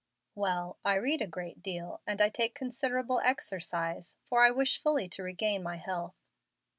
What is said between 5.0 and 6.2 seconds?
to regain my health."